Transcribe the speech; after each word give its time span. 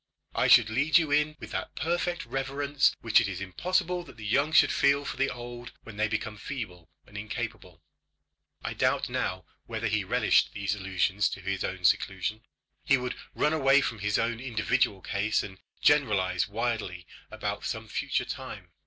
I 0.33 0.47
should 0.47 0.71
lead 0.71 0.97
you 0.97 1.11
in 1.11 1.35
with 1.39 1.51
that 1.51 1.75
perfect 1.75 2.25
reverence 2.25 2.95
which 3.01 3.21
it 3.21 3.27
is 3.27 3.39
impossible 3.39 4.03
that 4.05 4.17
the 4.17 4.25
young 4.25 4.51
should 4.51 4.71
feel 4.71 5.05
for 5.05 5.15
the 5.15 5.29
old 5.29 5.73
when 5.83 5.97
they 5.97 6.07
become 6.07 6.37
feeble 6.37 6.89
and 7.05 7.15
incapable." 7.15 7.83
I 8.63 8.73
doubt 8.73 9.09
now 9.09 9.45
whether 9.67 9.85
he 9.85 10.03
relished 10.03 10.53
these 10.53 10.73
allusions 10.73 11.29
to 11.29 11.39
his 11.41 11.63
own 11.63 11.85
seclusion. 11.85 12.41
He 12.83 12.97
would 12.97 13.13
run 13.35 13.53
away 13.53 13.81
from 13.81 13.99
his 13.99 14.17
own 14.17 14.39
individual 14.39 15.01
case, 15.01 15.43
and 15.43 15.59
generalise 15.81 16.47
widely 16.49 17.05
about 17.29 17.63
some 17.65 17.87
future 17.87 18.25
time. 18.25 18.71